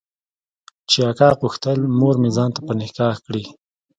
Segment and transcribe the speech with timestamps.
[0.89, 3.43] چې اکا غوښتل مورمې ځان ته په نکاح کړي.